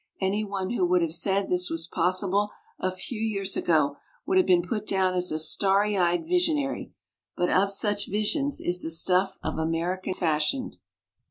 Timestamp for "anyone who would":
0.19-1.03